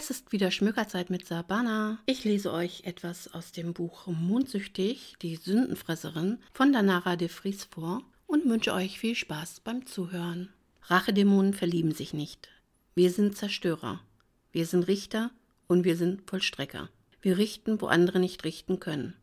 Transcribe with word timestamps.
Es 0.00 0.10
ist 0.10 0.30
wieder 0.30 0.52
Schmückerzeit 0.52 1.10
mit 1.10 1.26
Sabana. 1.26 1.98
Ich 2.06 2.22
lese 2.22 2.52
euch 2.52 2.84
etwas 2.84 3.34
aus 3.34 3.50
dem 3.50 3.74
Buch 3.74 4.06
Mondsüchtig, 4.06 5.16
die 5.22 5.34
Sündenfresserin 5.34 6.38
von 6.52 6.72
Danara 6.72 7.16
de 7.16 7.26
Vries 7.26 7.64
vor 7.64 8.04
und 8.28 8.48
wünsche 8.48 8.72
euch 8.72 9.00
viel 9.00 9.16
Spaß 9.16 9.58
beim 9.64 9.86
Zuhören. 9.86 10.50
Rachedämonen 10.82 11.52
verlieben 11.52 11.90
sich 11.90 12.14
nicht. 12.14 12.48
Wir 12.94 13.10
sind 13.10 13.36
Zerstörer. 13.36 14.00
Wir 14.52 14.66
sind 14.66 14.86
Richter 14.86 15.32
und 15.66 15.82
wir 15.82 15.96
sind 15.96 16.30
Vollstrecker. 16.30 16.90
Wir 17.20 17.36
richten, 17.36 17.80
wo 17.80 17.88
andere 17.88 18.20
nicht 18.20 18.44
richten 18.44 18.78
können. 18.78 19.14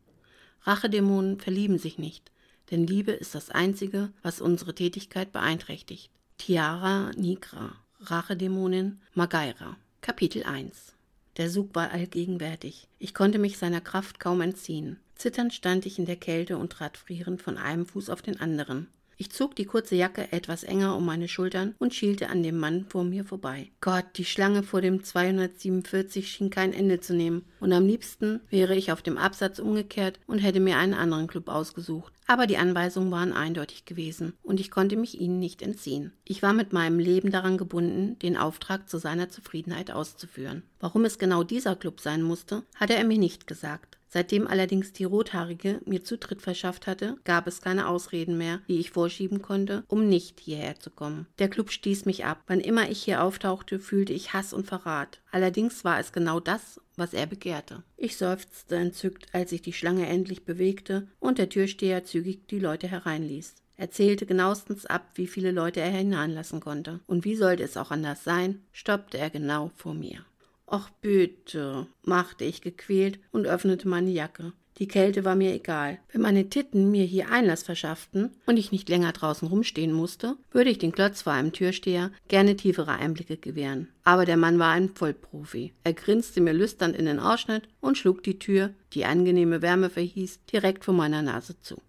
Rachedämonen 0.60 1.40
verlieben 1.40 1.78
sich 1.78 1.96
nicht, 1.96 2.30
denn 2.70 2.86
Liebe 2.86 3.12
ist 3.12 3.34
das 3.34 3.48
Einzige, 3.48 4.12
was 4.20 4.42
unsere 4.42 4.74
Tätigkeit 4.74 5.32
beeinträchtigt. 5.32 6.10
Tiara 6.36 7.12
Nigra, 7.16 7.76
Rachedämonin 8.00 9.00
Magaira. 9.14 9.78
Kapitel 10.00 10.44
1 10.44 10.94
Der 11.36 11.50
Sug 11.50 11.74
war 11.74 11.90
allgegenwärtig. 11.90 12.88
Ich 12.98 13.12
konnte 13.12 13.38
mich 13.38 13.58
seiner 13.58 13.80
Kraft 13.80 14.20
kaum 14.20 14.40
entziehen. 14.40 15.00
Zitternd 15.16 15.52
stand 15.52 15.84
ich 15.84 15.98
in 15.98 16.06
der 16.06 16.16
Kälte 16.16 16.58
und 16.58 16.70
trat 16.72 16.96
frierend 16.96 17.42
von 17.42 17.58
einem 17.58 17.86
Fuß 17.86 18.10
auf 18.10 18.22
den 18.22 18.40
anderen. 18.40 18.88
Ich 19.18 19.30
zog 19.30 19.56
die 19.56 19.64
kurze 19.64 19.96
Jacke 19.96 20.30
etwas 20.30 20.62
enger 20.62 20.94
um 20.94 21.06
meine 21.06 21.26
Schultern 21.26 21.74
und 21.78 21.94
schielte 21.94 22.28
an 22.28 22.42
dem 22.42 22.58
Mann 22.58 22.84
vor 22.84 23.02
mir 23.02 23.24
vorbei. 23.24 23.70
Gott, 23.80 24.04
die 24.16 24.26
Schlange 24.26 24.62
vor 24.62 24.82
dem 24.82 25.02
247 25.02 26.28
schien 26.30 26.50
kein 26.50 26.74
Ende 26.74 27.00
zu 27.00 27.14
nehmen, 27.14 27.46
und 27.58 27.72
am 27.72 27.86
liebsten 27.86 28.40
wäre 28.50 28.76
ich 28.76 28.92
auf 28.92 29.00
dem 29.00 29.16
Absatz 29.16 29.58
umgekehrt 29.58 30.20
und 30.26 30.38
hätte 30.38 30.60
mir 30.60 30.76
einen 30.76 30.94
anderen 30.94 31.28
Club 31.28 31.48
ausgesucht. 31.48 32.12
Aber 32.26 32.46
die 32.46 32.58
Anweisungen 32.58 33.10
waren 33.10 33.32
eindeutig 33.32 33.84
gewesen, 33.84 34.34
und 34.42 34.58
ich 34.58 34.70
konnte 34.70 34.96
mich 34.96 35.20
ihnen 35.20 35.38
nicht 35.38 35.62
entziehen. 35.62 36.12
Ich 36.24 36.42
war 36.42 36.52
mit 36.52 36.72
meinem 36.72 36.98
Leben 36.98 37.30
daran 37.30 37.56
gebunden, 37.56 38.18
den 38.18 38.36
Auftrag 38.36 38.88
zu 38.88 38.98
seiner 38.98 39.28
Zufriedenheit 39.28 39.92
auszuführen. 39.92 40.62
Warum 40.80 41.04
es 41.04 41.18
genau 41.18 41.44
dieser 41.44 41.76
Club 41.76 42.00
sein 42.00 42.22
musste, 42.22 42.64
hatte 42.74 42.94
er 42.94 43.04
mir 43.04 43.18
nicht 43.18 43.46
gesagt. 43.46 43.98
Seitdem 44.16 44.46
allerdings 44.46 44.94
die 44.94 45.04
Rothaarige 45.04 45.82
mir 45.84 46.02
Zutritt 46.02 46.40
verschafft 46.40 46.86
hatte, 46.86 47.18
gab 47.24 47.46
es 47.46 47.60
keine 47.60 47.86
Ausreden 47.86 48.38
mehr, 48.38 48.62
die 48.66 48.80
ich 48.80 48.90
vorschieben 48.92 49.42
konnte, 49.42 49.84
um 49.88 50.08
nicht 50.08 50.40
hierher 50.40 50.80
zu 50.80 50.88
kommen. 50.88 51.26
Der 51.38 51.50
Club 51.50 51.70
stieß 51.70 52.06
mich 52.06 52.24
ab. 52.24 52.42
Wann 52.46 52.60
immer 52.60 52.88
ich 52.88 53.02
hier 53.02 53.22
auftauchte, 53.22 53.78
fühlte 53.78 54.14
ich 54.14 54.32
Hass 54.32 54.54
und 54.54 54.66
Verrat. 54.66 55.20
Allerdings 55.32 55.84
war 55.84 56.00
es 56.00 56.12
genau 56.12 56.40
das, 56.40 56.80
was 56.96 57.12
er 57.12 57.26
begehrte. 57.26 57.82
Ich 57.98 58.16
seufzte 58.16 58.76
entzückt, 58.76 59.26
als 59.34 59.50
sich 59.50 59.60
die 59.60 59.74
Schlange 59.74 60.06
endlich 60.06 60.46
bewegte 60.46 61.08
und 61.20 61.36
der 61.36 61.50
Türsteher 61.50 62.04
zügig 62.04 62.48
die 62.48 62.58
Leute 62.58 62.88
hereinließ. 62.88 63.54
Er 63.76 63.90
zählte 63.90 64.24
genauestens 64.24 64.86
ab, 64.86 65.10
wie 65.16 65.26
viele 65.26 65.50
Leute 65.50 65.80
er 65.80 65.90
hineinlassen 65.90 66.60
konnte. 66.60 67.00
Und 67.06 67.26
wie 67.26 67.36
sollte 67.36 67.64
es 67.64 67.76
auch 67.76 67.90
anders 67.90 68.24
sein, 68.24 68.62
stoppte 68.72 69.18
er 69.18 69.28
genau 69.28 69.72
vor 69.76 69.92
mir. 69.92 70.24
Ach 70.66 70.90
bitte, 71.00 71.86
machte 72.02 72.44
ich 72.44 72.60
gequält 72.60 73.20
und 73.30 73.46
öffnete 73.46 73.86
meine 73.88 74.10
Jacke. 74.10 74.52
Die 74.78 74.88
Kälte 74.88 75.24
war 75.24 75.36
mir 75.36 75.54
egal. 75.54 75.98
Wenn 76.12 76.20
meine 76.20 76.50
Titten 76.50 76.90
mir 76.90 77.04
hier 77.04 77.30
Einlass 77.30 77.62
verschafften 77.62 78.32
und 78.44 78.58
ich 78.58 78.72
nicht 78.72 78.88
länger 78.90 79.12
draußen 79.12 79.48
rumstehen 79.48 79.92
musste, 79.92 80.36
würde 80.50 80.68
ich 80.68 80.78
den 80.78 80.92
Klotz 80.92 81.22
vor 81.22 81.32
einem 81.32 81.52
Türsteher 81.52 82.10
gerne 82.28 82.56
tiefere 82.56 82.92
Einblicke 82.92 83.38
gewähren. 83.38 83.88
Aber 84.04 84.26
der 84.26 84.36
Mann 84.36 84.58
war 84.58 84.72
ein 84.72 84.90
Vollprofi. 84.90 85.72
Er 85.82 85.94
grinste 85.94 86.42
mir 86.42 86.52
lüsternd 86.52 86.94
in 86.94 87.06
den 87.06 87.20
Ausschnitt 87.20 87.68
und 87.80 87.96
schlug 87.96 88.22
die 88.22 88.38
Tür, 88.38 88.74
die 88.92 89.06
angenehme 89.06 89.62
Wärme 89.62 89.88
verhieß, 89.88 90.40
direkt 90.52 90.84
vor 90.84 90.94
meiner 90.94 91.22
Nase 91.22 91.58
zu. 91.60 91.80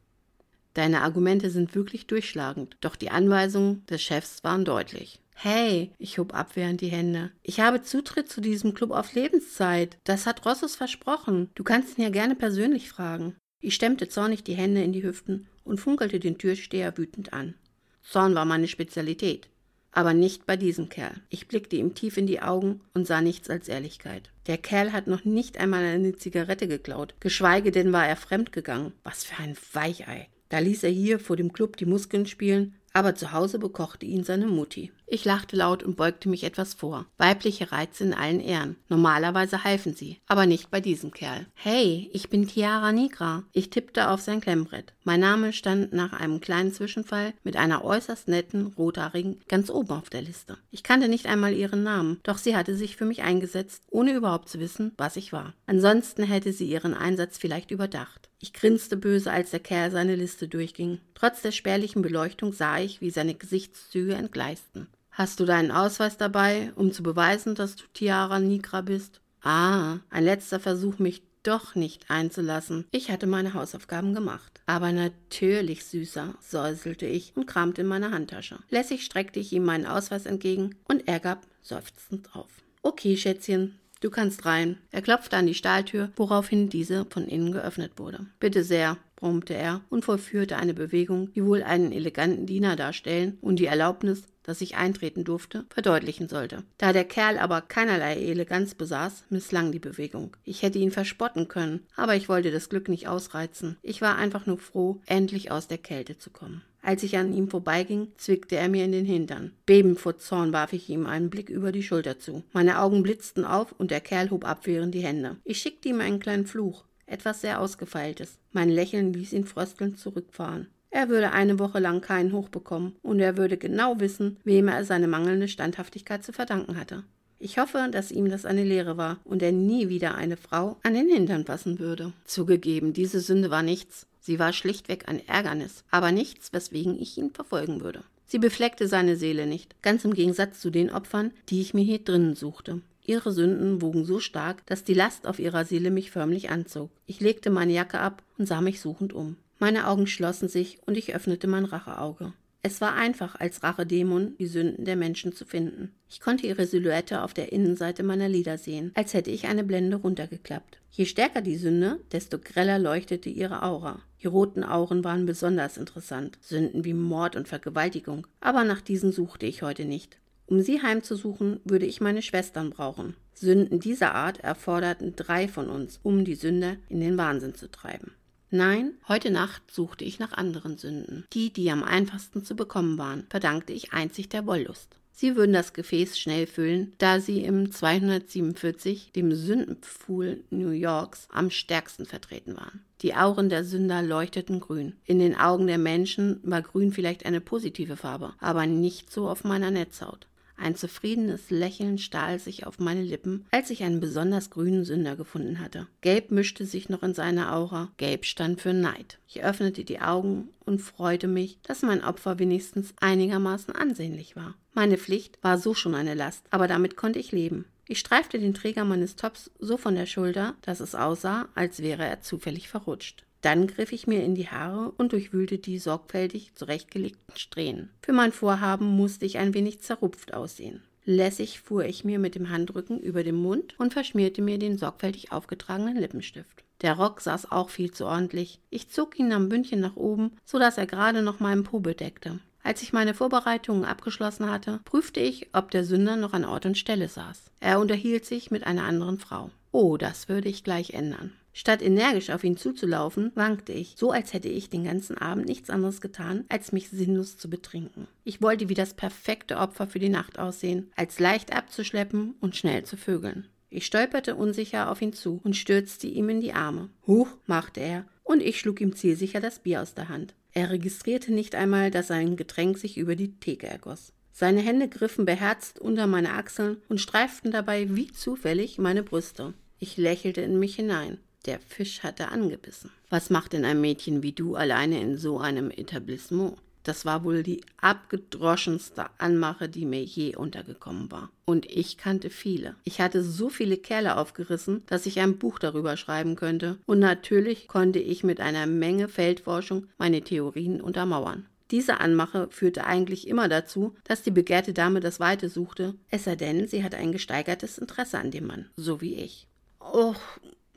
Deine 0.76 1.02
Argumente 1.02 1.50
sind 1.50 1.76
wirklich 1.76 2.08
durchschlagend, 2.08 2.78
doch 2.82 2.96
die 2.96 3.10
Anweisungen 3.10 3.86
des 3.88 4.02
Chefs 4.02 4.44
waren 4.44 4.64
deutlich. 4.64 5.20
Hey, 5.40 5.92
ich 6.00 6.18
hob 6.18 6.34
abwehrend 6.34 6.82
die 6.82 6.88
Hände. 6.88 7.30
Ich 7.44 7.60
habe 7.60 7.84
Zutritt 7.84 8.28
zu 8.28 8.42
diesem 8.42 8.74
Club 8.74 8.90
auf 8.90 9.14
Lebenszeit. 9.14 10.00
Das 10.04 10.26
hat 10.26 10.44
Rossus 10.48 10.76
versprochen. 10.76 11.52
Du 11.54 11.64
kannst 11.64 11.96
ihn 11.96 12.04
ja 12.04 12.10
gerne 12.10 12.34
persönlich 12.34 12.90
fragen. 12.90 13.36
Ich 13.62 13.76
stemmte 13.76 14.10
zornig 14.10 14.44
die 14.44 14.56
Hände 14.56 14.82
in 14.82 14.94
die 14.94 15.04
Hüften 15.04 15.48
und 15.64 15.80
funkelte 15.80 16.20
den 16.20 16.40
Türsteher 16.40 16.98
wütend 16.98 17.34
an. 17.34 17.54
Zorn 18.02 18.34
war 18.34 18.46
meine 18.46 18.68
Spezialität. 18.68 19.48
Aber 19.92 20.16
nicht 20.16 20.48
bei 20.48 20.58
diesem 20.58 20.90
Kerl. 20.90 21.22
Ich 21.30 21.48
blickte 21.48 21.76
ihm 21.76 21.94
tief 21.94 22.18
in 22.18 22.26
die 22.26 22.42
Augen 22.42 22.82
und 22.96 23.06
sah 23.06 23.22
nichts 23.22 23.48
als 23.48 23.68
Ehrlichkeit. 23.68 24.32
Der 24.48 24.58
Kerl 24.58 24.92
hat 24.92 25.06
noch 25.06 25.24
nicht 25.24 25.60
einmal 25.60 25.84
eine 25.84 26.16
Zigarette 26.16 26.68
geklaut, 26.68 27.14
geschweige 27.20 27.70
denn 27.70 27.94
war 27.94 28.08
er 28.08 28.16
fremdgegangen. 28.16 28.94
Was 29.04 29.24
für 29.24 29.40
ein 29.44 29.56
Weichei. 29.74 30.30
Da 30.50 30.58
ließ 30.58 30.82
er 30.82 30.90
hier 30.90 31.20
vor 31.20 31.36
dem 31.36 31.54
Club 31.54 31.78
die 31.78 31.86
Muskeln 31.86 32.26
spielen, 32.26 32.74
aber 32.92 33.14
zu 33.14 33.34
Hause 33.34 33.60
bekochte 33.60 34.08
ihn 34.08 34.24
seine 34.24 34.48
Mutti. 34.48 34.92
Ich 35.10 35.24
lachte 35.24 35.56
laut 35.56 35.84
und 35.84 35.96
beugte 35.96 36.28
mich 36.28 36.44
etwas 36.44 36.74
vor. 36.74 37.06
Weibliche 37.18 37.72
Reize 37.72 38.04
in 38.04 38.14
allen 38.14 38.42
Ehren. 38.42 38.76
Normalerweise 38.90 39.64
halfen 39.64 39.96
sie, 39.96 40.20
aber 40.28 40.46
nicht 40.46 40.70
bei 40.70 40.82
diesem 40.82 41.12
Kerl. 41.12 41.46
Hey, 41.54 42.10
ich 42.12 42.28
bin 42.30 42.46
Chiara 42.46 42.92
Nigra. 42.92 43.44
Ich 43.54 43.70
tippte 43.70 44.10
auf 44.10 44.20
sein 44.20 44.42
Klemmbrett. 44.42 44.94
Mein 45.06 45.22
Name 45.22 45.54
stand 45.54 45.94
nach 45.94 46.12
einem 46.12 46.42
kleinen 46.42 46.74
Zwischenfall 46.74 47.34
mit 47.46 47.56
einer 47.56 47.86
äußerst 47.86 48.28
netten 48.28 48.74
Rothaarigen 48.78 49.40
ganz 49.48 49.70
oben 49.70 49.92
auf 49.92 50.10
der 50.10 50.24
Liste. 50.24 50.58
Ich 50.72 50.84
kannte 50.84 51.08
nicht 51.08 51.26
einmal 51.26 51.54
ihren 51.54 51.84
Namen, 51.84 52.20
doch 52.24 52.38
sie 52.38 52.58
hatte 52.58 52.76
sich 52.76 52.98
für 52.98 53.06
mich 53.06 53.24
eingesetzt, 53.24 53.84
ohne 53.90 54.14
überhaupt 54.14 54.50
zu 54.50 54.60
wissen, 54.60 54.92
was 54.98 55.16
ich 55.16 55.32
war. 55.32 55.54
Ansonsten 55.68 56.24
hätte 56.24 56.52
sie 56.52 56.68
ihren 56.68 56.94
Einsatz 56.94 57.38
vielleicht 57.38 57.72
überdacht. 57.72 58.30
Ich 58.40 58.54
grinste 58.54 58.98
böse, 58.98 59.32
als 59.32 59.52
der 59.52 59.62
Kerl 59.62 59.90
seine 59.90 60.16
Liste 60.16 60.48
durchging. 60.48 61.00
Trotz 61.16 61.42
der 61.42 61.52
spärlichen 61.52 62.02
Beleuchtung 62.02 62.54
sah 62.54 62.78
ich, 62.78 63.02
wie 63.02 63.10
seine 63.10 63.34
Gesichtszüge 63.34 64.14
entgleisten. 64.14 64.88
Hast 65.18 65.40
du 65.40 65.46
deinen 65.46 65.72
Ausweis 65.72 66.18
dabei, 66.18 66.72
um 66.76 66.92
zu 66.92 67.02
beweisen, 67.02 67.56
dass 67.56 67.76
du 67.76 67.86
Tiara 67.92 68.40
Nigra 68.40 68.82
bist? 68.82 69.20
Ah, 69.42 69.98
ein 70.12 70.24
letzter 70.24 70.60
Versuch, 70.60 71.00
mich 71.00 71.24
doch 71.42 71.74
nicht 71.74 72.12
einzulassen. 72.12 72.86
Ich 72.92 73.10
hatte 73.10 73.26
meine 73.26 73.56
Hausaufgaben 73.56 74.14
gemacht. 74.14 74.62
Aber 74.68 74.92
natürlich, 74.92 75.86
Süßer, 75.86 76.36
säuselte 76.40 77.08
ich 77.08 77.32
und 77.36 77.48
kramte 77.48 77.82
in 77.82 77.88
meiner 77.88 78.12
Handtasche. 78.12 78.60
Lässig 78.70 79.04
streckte 79.04 79.40
ich 79.40 79.52
ihm 79.54 79.66
meinen 79.66 79.88
Ausweis 79.88 80.28
entgegen 80.28 80.76
und 80.88 81.08
er 81.08 81.20
gab 81.20 81.48
seufzend 81.64 82.36
auf. 82.36 82.52
Okay, 82.84 83.18
Schätzchen, 83.18 83.80
Du 84.00 84.12
kannst 84.12 84.46
rein. 84.46 84.78
Er 84.92 85.02
klopfte 85.02 85.38
an 85.38 85.48
die 85.48 85.56
Stahltür, 85.56 86.12
woraufhin 86.16 86.70
diese 86.70 87.06
von 87.06 87.28
innen 87.28 87.52
geöffnet 87.52 87.94
wurde. 87.98 88.28
Bitte 88.40 88.64
sehr, 88.64 88.98
brummte 89.18 89.54
er 89.54 89.82
und 89.90 90.06
vollführte 90.06 90.56
eine 90.56 90.74
Bewegung, 90.74 91.34
die 91.34 91.44
wohl 91.44 91.62
einen 91.62 91.92
eleganten 91.92 92.46
Diener 92.46 92.78
darstellen 92.78 93.38
und 93.42 93.60
die 93.60 93.66
Erlaubnis, 93.66 94.24
dass 94.44 94.62
ich 94.62 94.78
eintreten 94.78 95.26
durfte, 95.26 95.66
verdeutlichen 95.70 96.30
sollte. 96.30 96.64
Da 96.78 96.94
der 96.94 97.04
Kerl 97.04 97.38
aber 97.38 97.60
keinerlei 97.60 98.16
Eleganz 98.16 98.76
besaß, 98.76 99.26
misslang 99.30 99.74
die 99.74 99.80
Bewegung. 99.80 100.38
Ich 100.46 100.62
hätte 100.62 100.80
ihn 100.80 100.92
verspotten 100.92 101.50
können, 101.50 101.82
aber 101.98 102.16
ich 102.16 102.30
wollte 102.30 102.52
das 102.52 102.70
Glück 102.70 102.88
nicht 102.88 103.10
ausreizen. 103.10 103.76
Ich 103.82 104.02
war 104.02 104.16
einfach 104.16 104.46
nur 104.46 104.58
froh, 104.58 105.02
endlich 105.06 105.52
aus 105.52 105.68
der 105.68 105.80
Kälte 105.80 106.18
zu 106.18 106.30
kommen. 106.30 106.62
Als 106.82 107.04
ich 107.04 107.18
an 107.18 107.34
ihm 107.34 107.50
vorbeiging, 107.50 108.14
zwickte 108.16 108.56
er 108.56 108.70
mir 108.70 108.86
in 108.86 108.94
den 108.94 109.04
Hintern. 109.04 109.52
Bebend 109.66 110.00
vor 110.00 110.20
Zorn 110.20 110.54
warf 110.54 110.72
ich 110.72 110.88
ihm 110.88 111.06
einen 111.06 111.30
Blick 111.30 111.50
über 111.50 111.74
die 111.74 111.84
Schulter 111.84 112.18
zu. 112.18 112.44
Meine 112.54 112.80
Augen 112.80 113.04
blitzten 113.04 113.44
auf 113.44 113.74
und 113.78 113.92
der 113.92 114.00
Kerl 114.00 114.30
hob 114.30 114.48
abwehrend 114.48 114.96
die 114.96 115.04
Hände. 115.04 115.36
Ich 115.44 115.58
schickte 115.58 115.90
ihm 115.90 116.00
einen 116.00 116.22
kleinen 116.22 116.48
Fluch, 116.48 116.86
etwas 117.08 117.42
sehr 117.42 117.60
Ausgefeiltes. 117.60 118.38
Mein 118.52 118.70
Lächeln 118.70 119.14
ließ 119.14 119.34
ihn 119.34 119.46
fröstelnd 119.46 119.98
zurückfahren. 119.98 120.68
Er 120.90 121.10
würde 121.10 121.32
eine 121.32 121.60
Woche 121.60 121.80
lang 121.80 122.02
keinen 122.02 122.32
Hoch 122.32 122.50
bekommen, 122.50 122.96
und 123.02 123.20
er 123.20 123.38
würde 123.38 123.58
genau 123.58 124.00
wissen, 124.00 124.38
wem 124.44 124.68
er 124.68 124.86
seine 124.86 125.08
mangelnde 125.08 125.48
Standhaftigkeit 125.48 126.24
zu 126.24 126.32
verdanken 126.32 126.78
hatte. 126.78 127.04
Ich 127.40 127.60
hoffe, 127.60 127.90
dass 127.92 128.12
ihm 128.12 128.30
das 128.30 128.46
eine 128.46 128.64
Lehre 128.64 128.98
war 128.98 129.20
und 129.24 129.44
er 129.44 129.52
nie 129.52 129.90
wieder 129.90 130.16
eine 130.16 130.38
Frau 130.38 130.78
an 130.84 130.96
den 130.96 131.08
Hintern 131.08 131.46
fassen 131.46 131.78
würde. 131.78 132.14
Zugegeben, 132.26 132.94
diese 132.94 133.20
Sünde 133.20 133.52
war 133.52 133.62
nichts. 133.62 134.08
Sie 134.20 134.40
war 134.40 134.54
schlichtweg 134.54 135.08
ein 135.08 135.26
Ärgernis, 135.28 135.84
aber 135.92 136.12
nichts, 136.12 136.52
weswegen 136.52 137.00
ich 137.00 137.18
ihn 137.18 137.32
verfolgen 137.32 137.82
würde. 137.82 138.04
Sie 138.26 138.40
befleckte 138.40 138.88
seine 138.88 139.16
Seele 139.16 139.46
nicht, 139.46 139.82
ganz 139.82 140.04
im 140.04 140.14
Gegensatz 140.14 140.60
zu 140.60 140.70
den 140.70 140.90
Opfern, 140.90 141.32
die 141.50 141.62
ich 141.62 141.74
mir 141.74 141.84
hier 141.84 142.00
drinnen 142.00 142.36
suchte. 142.36 142.82
Ihre 143.08 143.32
Sünden 143.32 143.82
wogen 143.82 144.04
so 144.04 144.20
stark, 144.20 144.66
dass 144.66 144.84
die 144.84 144.94
Last 144.94 145.28
auf 145.28 145.40
ihrer 145.40 145.64
Seele 145.64 145.92
mich 145.92 146.12
förmlich 146.12 146.50
anzog. 146.50 146.92
Ich 147.06 147.22
legte 147.22 147.50
meine 147.50 147.72
Jacke 147.72 148.00
ab 148.00 148.22
und 148.38 148.48
sah 148.48 148.60
mich 148.60 148.82
suchend 148.82 149.14
um. 149.14 149.38
Meine 149.60 149.88
Augen 149.88 150.08
schlossen 150.08 150.50
sich 150.50 150.80
und 150.86 150.98
ich 150.98 151.16
öffnete 151.16 151.48
mein 151.48 151.64
Racheauge. 151.64 152.34
Es 152.64 152.82
war 152.82 152.96
einfach, 152.96 153.40
als 153.40 153.64
Rachedämon 153.64 154.36
die 154.40 154.46
Sünden 154.46 154.84
der 154.84 154.98
Menschen 154.98 155.32
zu 155.32 155.46
finden. 155.46 155.94
Ich 156.10 156.20
konnte 156.20 156.48
ihre 156.48 156.66
Silhouette 156.66 157.22
auf 157.22 157.34
der 157.34 157.54
Innenseite 157.54 158.04
meiner 158.04 158.28
Lider 158.28 158.58
sehen, 158.58 158.92
als 158.94 159.14
hätte 159.14 159.32
ich 159.32 159.48
eine 159.48 159.64
Blende 159.64 159.96
runtergeklappt. 159.96 160.78
Je 160.92 161.06
stärker 161.06 161.42
die 161.42 161.56
Sünde, 161.56 162.02
desto 162.12 162.38
greller 162.40 162.78
leuchtete 162.78 163.30
ihre 163.30 163.64
Aura. 163.64 164.02
Die 164.22 164.28
roten 164.28 164.66
Augen 164.66 165.06
waren 165.06 165.26
besonders 165.26 165.78
interessant, 165.78 166.38
Sünden 166.42 166.84
wie 166.84 166.94
Mord 166.94 167.38
und 167.38 167.48
Vergewaltigung, 167.48 168.28
aber 168.42 168.66
nach 168.66 168.82
diesen 168.82 169.14
suchte 169.14 169.46
ich 169.46 169.62
heute 169.62 169.86
nicht. 169.86 170.18
Um 170.48 170.62
sie 170.62 170.82
heimzusuchen, 170.82 171.60
würde 171.66 171.86
ich 171.86 172.02
meine 172.02 172.22
Schwestern 172.22 172.70
brauchen. 172.70 173.16
Sünden 173.34 173.80
dieser 173.80 174.16
Art 174.16 174.40
erforderten 174.40 175.16
drei 175.16 175.48
von 175.48 175.70
uns, 175.70 176.00
um 176.04 176.26
die 176.26 176.36
Sünder 176.36 176.78
in 176.90 177.02
den 177.02 177.18
Wahnsinn 177.18 177.54
zu 177.54 177.70
treiben. 177.70 178.14
Nein, 178.50 178.94
heute 179.10 179.30
Nacht 179.30 179.62
suchte 179.70 180.06
ich 180.06 180.20
nach 180.20 180.32
anderen 180.32 180.78
Sünden. 180.78 181.26
Die, 181.34 181.52
die 181.52 181.70
am 181.70 181.84
einfachsten 181.84 182.46
zu 182.46 182.56
bekommen 182.56 182.98
waren, 182.98 183.26
verdankte 183.30 183.74
ich 183.74 183.92
einzig 183.92 184.30
der 184.30 184.48
Wollust. 184.48 184.96
Sie 185.12 185.36
würden 185.36 185.52
das 185.52 185.74
Gefäß 185.74 186.18
schnell 186.18 186.48
füllen, 186.48 186.94
da 187.00 187.20
sie 187.20 187.44
im 187.44 187.72
247, 187.72 189.12
dem 189.14 189.34
Sündenpfuhl 189.34 190.44
New 190.52 190.70
Yorks, 190.70 191.28
am 191.32 191.50
stärksten 191.50 192.06
vertreten 192.06 192.56
waren. 192.56 192.86
Die 193.02 193.16
Augen 193.16 193.50
der 193.50 193.64
Sünder 193.66 194.02
leuchteten 194.02 194.60
grün. 194.60 194.96
In 195.06 195.20
den 195.20 195.36
Augen 195.36 195.68
der 195.68 195.80
Menschen 195.80 196.40
war 196.44 196.62
grün 196.62 196.94
vielleicht 196.94 197.26
eine 197.26 197.42
positive 197.42 197.98
Farbe, 197.98 198.34
aber 198.40 198.66
nicht 198.66 199.12
so 199.12 199.28
auf 199.28 199.44
meiner 199.44 199.72
Netzhaut. 199.72 200.28
Ein 200.58 200.76
zufriedenes 200.76 201.50
Lächeln 201.50 202.00
stahl 202.00 202.40
sich 202.40 202.66
auf 202.66 202.80
meine 202.80 203.04
Lippen, 203.04 203.46
als 203.52 203.70
ich 203.70 203.84
einen 203.84 204.00
besonders 204.00 204.50
grünen 204.50 204.84
Sünder 204.84 205.16
gefunden 205.16 205.60
hatte. 205.60 205.88
Gelb 206.02 206.32
mischte 206.32 206.66
sich 206.66 206.90
noch 206.90 207.04
in 207.04 207.14
seine 207.14 207.54
Aura. 207.54 207.92
Gelb 207.98 208.26
stand 208.26 208.60
für 208.60 208.74
Neid. 208.74 209.20
Ich 209.28 209.44
öffnete 209.44 209.84
die 209.84 210.02
Augen 210.02 210.50
und 210.66 210.82
freute 210.82 211.28
mich, 211.28 211.60
dass 211.62 211.84
mein 211.84 212.04
Opfer 212.04 212.40
wenigstens 212.40 212.94
einigermaßen 213.00 213.76
ansehnlich 213.76 214.36
war. 214.36 214.56
Meine 214.74 214.98
Pflicht 214.98 215.38
war 215.44 215.58
so 215.58 215.74
schon 215.74 215.96
eine 215.96 216.16
Last, 216.16 216.44
aber 216.50 216.68
damit 216.68 216.98
konnte 216.98 217.20
ich 217.20 217.32
leben. 217.32 217.66
Ich 217.88 218.00
streifte 218.00 218.38
den 218.40 218.54
Träger 218.54 218.84
meines 218.84 219.16
Tops 219.16 219.52
so 219.60 219.78
von 219.78 219.96
der 219.96 220.08
Schulter, 220.08 220.56
dass 220.62 220.82
es 220.82 220.96
aussah, 220.96 221.48
als 221.56 221.82
wäre 221.82 222.04
er 222.06 222.22
zufällig 222.22 222.68
verrutscht. 222.68 223.27
Dann 223.48 223.66
griff 223.66 223.94
ich 223.94 224.08
mir 224.08 224.26
in 224.26 224.36
die 224.36 224.50
Haare 224.50 224.92
und 224.98 225.14
durchwühlte 225.14 225.58
die 225.58 225.80
sorgfältig 225.80 226.54
zurechtgelegten 226.56 227.38
Strähnen. 227.38 227.88
Für 228.02 228.12
mein 228.12 228.34
Vorhaben 228.34 228.86
musste 228.86 229.26
ich 229.26 229.38
ein 229.38 229.54
wenig 229.54 229.80
zerrupft 229.80 230.34
aussehen. 230.34 230.84
Lässig 231.06 231.62
fuhr 231.62 231.86
ich 231.86 232.04
mir 232.04 232.20
mit 232.20 232.36
dem 232.36 232.50
Handrücken 232.50 233.00
über 233.00 233.24
den 233.24 233.36
Mund 233.36 233.74
und 233.80 233.94
verschmierte 233.94 234.42
mir 234.42 234.60
den 234.60 234.78
sorgfältig 234.78 235.32
aufgetragenen 235.32 235.96
Lippenstift. 235.96 236.66
Der 236.82 236.96
Rock 236.96 237.22
saß 237.22 237.50
auch 237.50 237.70
viel 237.70 237.92
zu 237.92 238.06
ordentlich. 238.06 238.60
Ich 238.70 238.90
zog 238.90 239.18
ihn 239.18 239.32
am 239.32 239.48
Bündchen 239.48 239.80
nach 239.80 239.96
oben, 239.96 240.34
so 240.44 240.60
dass 240.60 240.78
er 240.78 240.86
gerade 240.86 241.22
noch 241.22 241.40
meinen 241.40 241.64
Po 241.64 241.80
bedeckte. 241.80 242.40
Als 242.64 242.82
ich 242.82 242.92
meine 242.92 243.14
Vorbereitungen 243.14 243.86
abgeschlossen 243.86 244.52
hatte, 244.52 244.82
prüfte 244.84 245.22
ich, 245.22 245.48
ob 245.54 245.72
der 245.72 245.86
Sünder 245.86 246.18
noch 246.18 246.34
an 246.34 246.44
Ort 246.44 246.66
und 246.66 246.78
Stelle 246.78 247.08
saß. 247.08 247.44
Er 247.62 247.80
unterhielt 247.80 248.26
sich 248.26 248.52
mit 248.52 248.68
einer 248.68 248.84
anderen 248.84 249.20
Frau. 249.20 249.52
Oh, 249.80 249.96
das 249.96 250.28
würde 250.28 250.50
ich 250.50 250.64
gleich 250.64 250.96
ändern. 250.96 251.34
Statt 251.54 251.84
energisch 251.84 252.32
auf 252.32 252.44
ihn 252.44 252.58
zuzulaufen, 252.58 253.32
wankte 253.36 253.74
ich, 253.74 253.94
so 253.96 254.10
als 254.10 254.34
hätte 254.34 254.50
ich 254.50 254.72
den 254.72 254.86
ganzen 254.86 255.20
Abend 255.20 255.46
nichts 255.46 255.70
anderes 255.70 256.02
getan, 256.02 256.46
als 256.50 256.72
mich 256.72 256.90
sinnlos 256.90 257.38
zu 257.38 257.48
betrinken. 257.48 258.08
Ich 258.24 258.42
wollte 258.42 258.70
wie 258.70 258.74
das 258.74 258.96
perfekte 258.96 259.58
Opfer 259.58 259.86
für 259.86 260.00
die 260.00 260.10
Nacht 260.10 260.40
aussehen, 260.40 260.92
als 260.96 261.20
leicht 261.20 261.56
abzuschleppen 261.56 262.34
und 262.42 262.56
schnell 262.56 262.86
zu 262.86 262.98
vögeln. 262.98 263.50
Ich 263.70 263.86
stolperte 263.86 264.36
unsicher 264.36 264.90
auf 264.90 265.00
ihn 265.00 265.14
zu 265.14 265.42
und 265.44 265.56
stürzte 265.56 266.08
ihm 266.08 266.30
in 266.30 266.42
die 266.42 266.54
Arme. 266.54 266.90
Huch, 267.06 267.30
machte 267.46 267.80
er, 267.80 268.08
und 268.24 268.42
ich 268.42 268.60
schlug 268.60 268.82
ihm 268.82 268.96
zielsicher 268.96 269.42
das 269.42 269.60
Bier 269.60 269.84
aus 269.84 269.94
der 269.94 270.10
Hand. 270.10 270.34
Er 270.54 270.72
registrierte 270.72 271.32
nicht 271.32 271.54
einmal, 271.54 271.92
dass 271.92 272.08
sein 272.08 272.36
Getränk 272.36 272.80
sich 272.80 272.98
über 272.98 273.16
die 273.16 273.40
Theke 273.40 273.68
ergoss. 273.68 274.12
Seine 274.32 274.62
Hände 274.62 274.88
griffen 274.88 275.26
beherzt 275.26 275.78
unter 275.78 276.08
meine 276.08 276.34
Achseln 276.34 276.78
und 276.90 277.00
streiften 277.00 277.52
dabei 277.52 277.96
wie 277.96 278.12
zufällig 278.12 278.80
meine 278.80 279.04
Brüste. 279.04 279.54
Ich 279.80 279.98
lächelte 279.98 280.42
in 280.42 280.60
mich 280.60 280.76
hinein. 280.76 281.20
Der 281.46 281.60
Fisch 281.60 282.04
hatte 282.04 282.30
angebissen. 282.30 282.92
Was 283.10 283.30
macht 283.30 283.54
denn 283.54 283.64
ein 283.64 283.80
Mädchen 283.80 284.24
wie 284.24 284.34
du 284.34 284.56
alleine 284.56 285.00
in 285.00 285.18
so 285.18 285.40
einem 285.40 285.72
Etablissement? 285.72 286.58
Das 286.84 287.06
war 287.06 287.24
wohl 287.24 287.44
die 287.44 287.62
abgedroschenste 287.82 289.08
Anmache, 289.18 289.68
die 289.68 289.86
mir 289.86 290.04
je 290.04 290.36
untergekommen 290.36 291.12
war. 291.12 291.30
Und 291.46 291.66
ich 291.70 291.98
kannte 291.98 292.30
viele. 292.30 292.76
Ich 292.86 293.02
hatte 293.02 293.24
so 293.24 293.50
viele 293.50 293.78
Kerle 293.78 294.18
aufgerissen, 294.18 294.84
dass 294.88 295.06
ich 295.06 295.20
ein 295.20 295.38
Buch 295.38 295.60
darüber 295.60 295.98
schreiben 295.98 296.36
könnte. 296.38 296.78
Und 296.86 297.00
natürlich 297.00 297.68
konnte 297.68 298.00
ich 298.00 298.24
mit 298.24 298.40
einer 298.40 298.68
Menge 298.68 299.10
Feldforschung 299.10 299.88
meine 299.98 300.22
Theorien 300.22 300.80
untermauern. 300.80 301.46
Diese 301.72 302.00
Anmache 302.00 302.48
führte 302.50 302.86
eigentlich 302.86 303.28
immer 303.28 303.50
dazu, 303.50 303.94
dass 304.06 304.24
die 304.24 304.32
begehrte 304.32 304.72
Dame 304.72 305.02
das 305.02 305.20
Weite 305.20 305.50
suchte, 305.50 305.96
es 306.10 306.24
sei 306.24 306.38
denn, 306.38 306.68
sie 306.68 306.84
hatte 306.84 306.96
ein 306.96 307.12
gesteigertes 307.12 307.78
Interesse 307.78 308.18
an 308.18 308.32
dem 308.32 308.48
Mann, 308.48 308.70
so 308.78 309.02
wie 309.02 309.16
ich. 309.16 309.48
Och, 309.94 310.20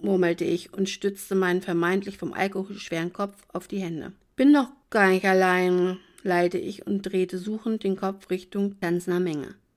murmelte 0.01 0.45
ich 0.45 0.73
und 0.73 0.89
stützte 0.89 1.35
meinen 1.35 1.63
vermeintlich 1.63 2.19
vom 2.19 2.33
Alkohol 2.33 2.77
schweren 2.79 3.13
Kopf 3.13 3.37
auf 3.49 3.69
die 3.69 3.81
Hände. 3.81 4.13
Bin 4.37 4.53
doch 4.53 4.69
gar 4.89 5.11
nicht 5.11 5.25
allein, 5.25 5.99
lallte 6.23 6.59
ich 6.59 6.87
und 6.87 7.03
drehte 7.03 7.39
suchend 7.39 7.85
den 7.85 7.97
Kopf 7.97 8.31
Richtung 8.31 8.79
tanzender 8.81 9.21
Menge. 9.21 9.55